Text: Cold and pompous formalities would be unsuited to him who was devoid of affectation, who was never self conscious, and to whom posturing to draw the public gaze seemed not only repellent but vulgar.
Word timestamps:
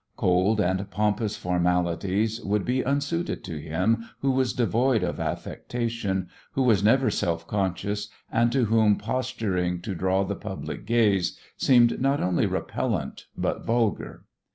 Cold 0.15 0.59
and 0.59 0.89
pompous 0.89 1.37
formalities 1.37 2.41
would 2.43 2.65
be 2.65 2.81
unsuited 2.83 3.43
to 3.43 3.61
him 3.61 4.09
who 4.21 4.31
was 4.31 4.51
devoid 4.51 5.03
of 5.03 5.19
affectation, 5.19 6.27
who 6.53 6.63
was 6.63 6.83
never 6.83 7.11
self 7.11 7.45
conscious, 7.45 8.07
and 8.31 8.51
to 8.51 8.65
whom 8.65 8.95
posturing 8.95 9.79
to 9.81 9.93
draw 9.93 10.23
the 10.23 10.35
public 10.35 10.87
gaze 10.87 11.37
seemed 11.55 12.01
not 12.01 12.19
only 12.19 12.47
repellent 12.47 13.27
but 13.37 13.63
vulgar. 13.63 14.23